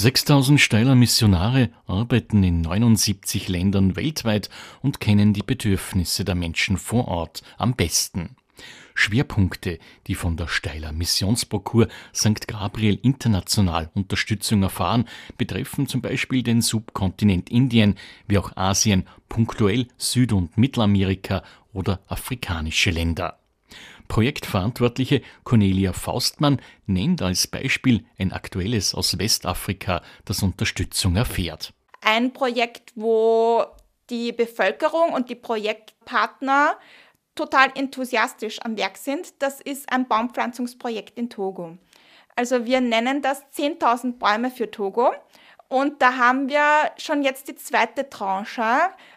[0.00, 4.48] 6000 Steiler Missionare arbeiten in 79 Ländern weltweit
[4.80, 8.34] und kennen die Bedürfnisse der Menschen vor Ort am besten.
[8.94, 12.48] Schwerpunkte, die von der Steiler Missionsparcours St.
[12.48, 15.04] Gabriel international Unterstützung erfahren,
[15.36, 17.96] betreffen zum Beispiel den Subkontinent Indien,
[18.26, 21.42] wie auch Asien, punktuell Süd- und Mittelamerika
[21.74, 23.39] oder afrikanische Länder.
[24.10, 31.72] Projektverantwortliche Cornelia Faustmann nennt als Beispiel ein aktuelles aus Westafrika, das Unterstützung erfährt.
[32.02, 33.64] Ein Projekt, wo
[34.10, 36.76] die Bevölkerung und die Projektpartner
[37.36, 41.78] total enthusiastisch am Werk sind, das ist ein Baumpflanzungsprojekt in Togo.
[42.34, 45.12] Also wir nennen das 10.000 Bäume für Togo.
[45.70, 48.64] Und da haben wir schon jetzt die zweite Tranche,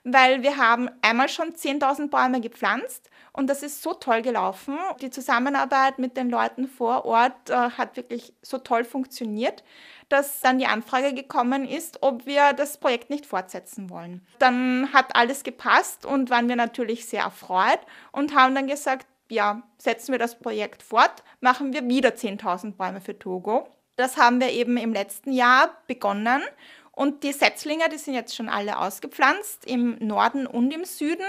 [0.03, 4.77] weil wir haben einmal schon 10.000 Bäume gepflanzt und das ist so toll gelaufen.
[5.02, 9.63] Die Zusammenarbeit mit den Leuten vor Ort äh, hat wirklich so toll funktioniert,
[10.09, 14.23] dass dann die Anfrage gekommen ist, ob wir das Projekt nicht fortsetzen wollen.
[14.38, 17.80] Dann hat alles gepasst und waren wir natürlich sehr erfreut
[18.11, 23.02] und haben dann gesagt, ja, setzen wir das Projekt fort, machen wir wieder 10.000 Bäume
[23.02, 23.67] für Togo.
[23.95, 26.41] Das haben wir eben im letzten Jahr begonnen.
[26.91, 31.25] Und die Setzlinge, die sind jetzt schon alle ausgepflanzt, im Norden und im Süden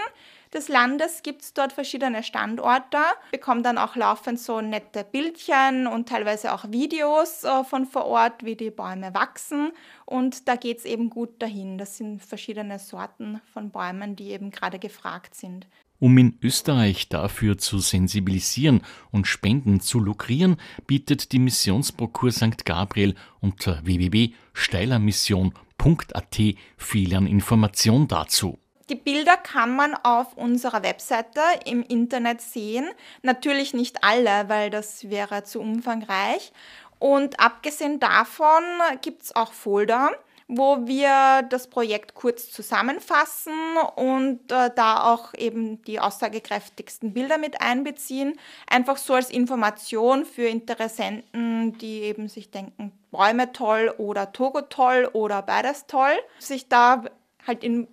[0.54, 2.98] des Landes gibt es dort verschiedene Standorte,
[3.32, 8.44] bekommen dann auch laufend so nette Bildchen und teilweise auch Videos äh, von vor Ort,
[8.44, 9.72] wie die Bäume wachsen.
[10.04, 11.76] Und da geht es eben gut dahin.
[11.76, 15.66] Das sind verschiedene Sorten von Bäumen, die eben gerade gefragt sind.
[16.00, 22.64] Um in Österreich dafür zu sensibilisieren und Spenden zu lukrieren, bietet die Missionsprokur St.
[22.64, 26.40] Gabriel unter www.steilermission.at
[26.76, 28.58] viel an Information dazu.
[28.90, 32.86] Die Bilder kann man auf unserer Webseite im Internet sehen.
[33.22, 36.52] Natürlich nicht alle, weil das wäre zu umfangreich.
[36.98, 38.62] Und abgesehen davon
[39.00, 40.10] gibt es auch Folder
[40.48, 43.52] wo wir das Projekt kurz zusammenfassen
[43.96, 48.38] und äh, da auch eben die aussagekräftigsten Bilder mit einbeziehen.
[48.68, 55.08] Einfach so als Information für Interessenten, die eben sich denken, Bäume toll oder Togo toll
[55.12, 57.04] oder beides toll, sich da
[57.46, 57.88] halt in,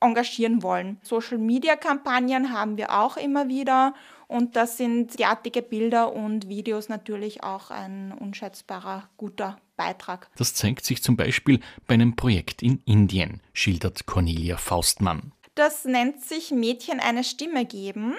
[0.00, 0.98] engagieren wollen.
[1.02, 3.94] Social-Media-Kampagnen haben wir auch immer wieder
[4.28, 10.28] und das sind derartige Bilder und Videos natürlich auch ein unschätzbarer guter Beitrag.
[10.36, 15.32] Das zeigt sich zum Beispiel bei einem Projekt in Indien, schildert Cornelia Faustmann.
[15.54, 18.14] Das nennt sich Mädchen eine Stimme geben.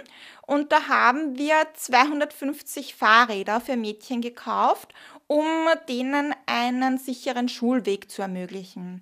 [0.46, 4.94] Und da haben wir 250 Fahrräder für Mädchen gekauft,
[5.28, 5.46] um
[5.88, 9.02] denen einen sicheren Schulweg zu ermöglichen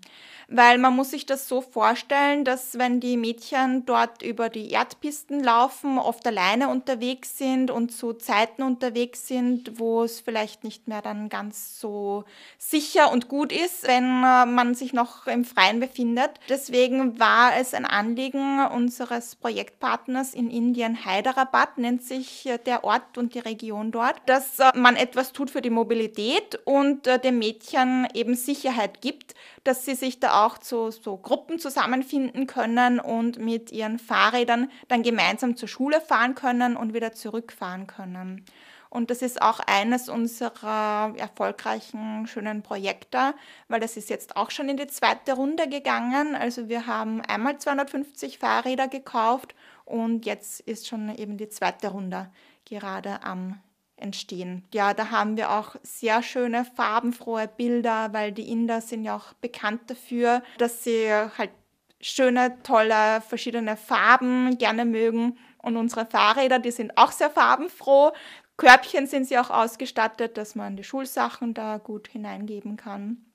[0.50, 5.44] weil man muss sich das so vorstellen, dass wenn die Mädchen dort über die Erdpisten
[5.44, 11.02] laufen, oft alleine unterwegs sind und zu Zeiten unterwegs sind, wo es vielleicht nicht mehr
[11.02, 12.24] dann ganz so
[12.57, 16.31] sicher und gut ist, wenn äh, man sich noch im Freien befindet.
[16.47, 23.18] Deswegen war es ein Anliegen unseres Projektpartners in Indien, Hyderabad nennt sich äh, der Ort
[23.18, 28.07] und die Region dort, dass äh, man etwas tut für die Mobilität und dem Mädchen
[28.13, 33.72] eben Sicherheit gibt, dass sie sich da auch zu so Gruppen zusammenfinden können und mit
[33.72, 38.46] ihren Fahrrädern dann gemeinsam zur Schule fahren können und wieder zurückfahren können.
[38.90, 43.34] Und das ist auch eines unserer erfolgreichen, schönen Projekte,
[43.68, 46.36] weil das ist jetzt auch schon in die zweite Runde gegangen.
[46.36, 52.30] Also wir haben einmal 250 Fahrräder gekauft und jetzt ist schon eben die zweite Runde
[52.66, 53.59] gerade am
[53.97, 54.63] entstehen.
[54.74, 59.34] Ja, da haben wir auch sehr schöne farbenfrohe Bilder, weil die Inder sind ja auch
[59.34, 61.52] bekannt dafür, dass sie halt
[62.00, 65.38] schöne, tolle, verschiedene Farben gerne mögen.
[65.57, 68.13] Und unsere Fahrräder, die sind auch sehr farbenfroh.
[68.57, 73.26] Körbchen sind sie auch ausgestattet, dass man die Schulsachen da gut hineingeben kann.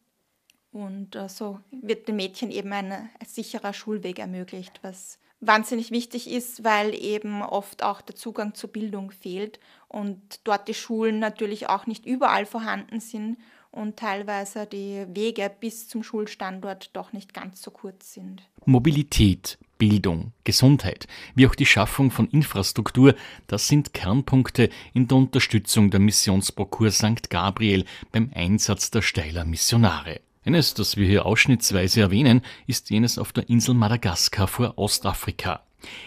[0.72, 6.30] Und äh, so wird den Mädchen eben ein, ein sicherer Schulweg ermöglicht, was wahnsinnig wichtig
[6.30, 11.68] ist, weil eben oft auch der Zugang zur Bildung fehlt und dort die Schulen natürlich
[11.68, 13.36] auch nicht überall vorhanden sind
[13.72, 18.42] und teilweise die Wege bis zum Schulstandort doch nicht ganz so kurz sind.
[18.64, 23.16] Mobilität, Bildung, Gesundheit, wie auch die Schaffung von Infrastruktur,
[23.48, 27.30] das sind Kernpunkte in der Unterstützung der Missionsprokurs St.
[27.30, 30.20] Gabriel beim Einsatz der Steiler Missionare.
[30.44, 35.60] Eines, das wir hier ausschnittsweise erwähnen, ist jenes auf der Insel Madagaskar vor Ostafrika.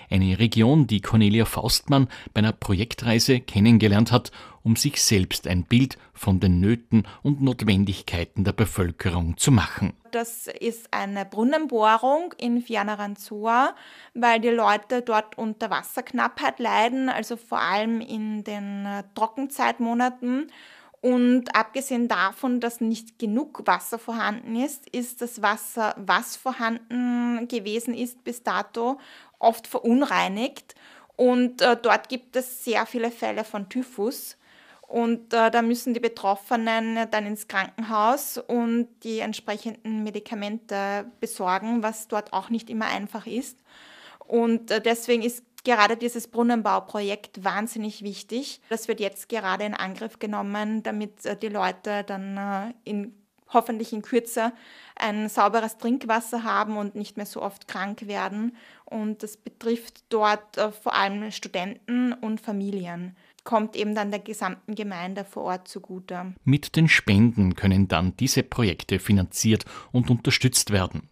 [0.09, 5.97] Eine Region, die Cornelia Faustmann bei einer Projektreise kennengelernt hat, um sich selbst ein Bild
[6.13, 9.93] von den Nöten und Notwendigkeiten der Bevölkerung zu machen.
[10.11, 13.73] Das ist eine Brunnenbohrung in Fianarantsoa,
[14.13, 20.51] weil die Leute dort unter Wasserknappheit leiden, also vor allem in den Trockenzeitmonaten.
[21.05, 27.93] Und abgesehen davon, dass nicht genug Wasser vorhanden ist, ist das Wasser, was vorhanden gewesen
[27.93, 28.99] ist bis dato,
[29.37, 30.73] oft verunreinigt.
[31.15, 34.35] Und äh, dort gibt es sehr viele Fälle von Typhus.
[34.81, 42.07] Und äh, da müssen die Betroffenen dann ins Krankenhaus und die entsprechenden Medikamente besorgen, was
[42.07, 43.59] dort auch nicht immer einfach ist.
[44.25, 48.61] Und äh, deswegen ist gerade dieses Brunnenbauprojekt wahnsinnig wichtig.
[48.69, 53.13] Das wird jetzt gerade in Angriff genommen, damit äh, die Leute dann äh, in,
[53.49, 54.53] hoffentlich in Kürze
[54.95, 58.55] ein sauberes Trinkwasser haben und nicht mehr so oft krank werden.
[58.85, 64.75] Und das betrifft dort äh, vor allem Studenten und Familien kommt eben dann der gesamten
[64.75, 66.33] Gemeinde vor Ort zugute.
[66.43, 71.07] Mit den Spenden können dann diese Projekte finanziert und unterstützt werden.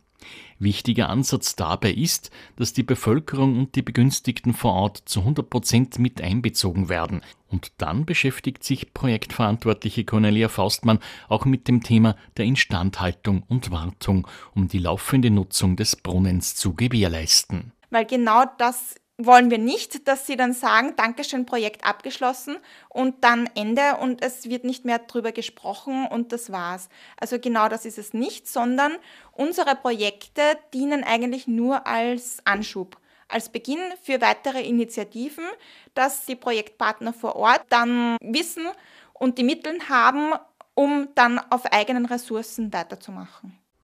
[0.60, 6.00] Wichtiger Ansatz dabei ist, dass die Bevölkerung und die Begünstigten vor Ort zu 100 Prozent
[6.00, 7.22] mit einbezogen werden.
[7.50, 11.00] Und dann beschäftigt sich Projektverantwortliche Cornelia Faustmann
[11.30, 16.74] auch mit dem Thema der Instandhaltung und Wartung, um die laufende Nutzung des Brunnens zu
[16.74, 17.72] gewährleisten.
[17.90, 22.58] Weil genau das wollen wir nicht, dass sie dann sagen, Dankeschön, Projekt abgeschlossen
[22.90, 26.90] und dann Ende und es wird nicht mehr drüber gesprochen und das war's.
[27.20, 28.94] Also genau das ist es nicht, sondern
[29.32, 30.42] unsere Projekte
[30.74, 35.46] dienen eigentlich nur als Anschub, als Beginn für weitere Initiativen,
[35.94, 38.68] dass die Projektpartner vor Ort dann wissen
[39.14, 40.34] und die Mittel haben,
[40.74, 43.63] um dann auf eigenen Ressourcen weiterzumachen.